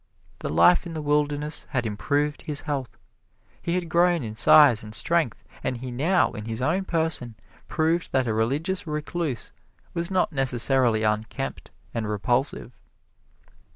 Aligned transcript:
The 0.39 0.49
life 0.49 0.87
in 0.87 0.95
the 0.95 1.01
wilderness 1.03 1.67
had 1.69 1.85
improved 1.85 2.41
his 2.41 2.61
health. 2.61 2.97
He 3.61 3.75
had 3.75 3.87
grown 3.87 4.23
in 4.23 4.33
size 4.33 4.83
and 4.83 4.95
strength 4.95 5.43
and 5.63 5.77
he 5.77 5.91
now, 5.91 6.31
in 6.31 6.45
his 6.45 6.59
own 6.59 6.85
person, 6.85 7.35
proved 7.67 8.11
that 8.11 8.25
a 8.27 8.33
religious 8.33 8.87
recluse 8.87 9.51
was 9.93 10.09
not 10.09 10.31
necessarily 10.31 11.03
unkempt 11.03 11.69
and 11.93 12.09
repulsive. 12.09 12.75